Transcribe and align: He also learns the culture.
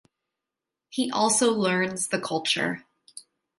He 0.89 1.11
also 1.11 1.53
learns 1.53 2.07
the 2.07 2.19
culture. 2.19 2.87